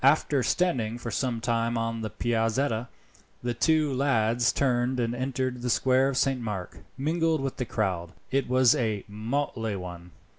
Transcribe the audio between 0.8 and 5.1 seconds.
for some time on the Piazzetta, the two lads turned